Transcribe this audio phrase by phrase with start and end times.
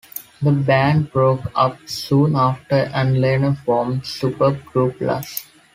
[0.41, 5.45] The band broke up soon after, and Laner formed supergroup Lusk.